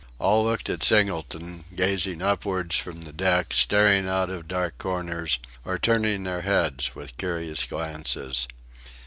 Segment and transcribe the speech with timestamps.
[0.17, 5.77] All looked at Singleton, gazing upwards from the deck, staring out of dark corners, or
[5.77, 8.47] turning their heads with curious glances.